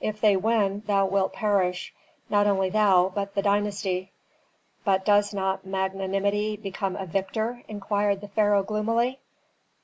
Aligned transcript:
If 0.00 0.20
they 0.20 0.36
win, 0.36 0.82
thou 0.88 1.06
wilt 1.06 1.32
perish, 1.32 1.94
not 2.28 2.48
only 2.48 2.70
thou, 2.70 3.12
but 3.14 3.36
the 3.36 3.42
dynasty." 3.42 4.10
"But 4.84 5.04
does 5.04 5.32
not 5.32 5.64
magnanimity 5.64 6.56
become 6.56 6.96
a 6.96 7.06
victor?" 7.06 7.62
inquired 7.68 8.20
the 8.20 8.26
pharaoh 8.26 8.64
gloomily. 8.64 9.20